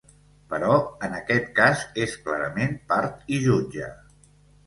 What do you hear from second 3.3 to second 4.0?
i jutge.